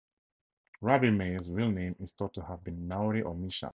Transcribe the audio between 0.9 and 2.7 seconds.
Meir's real name is thought to have